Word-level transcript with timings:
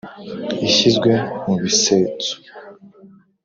ishyizwe 0.67 1.11
mu 1.45 1.53
bisetso, 1.63 2.33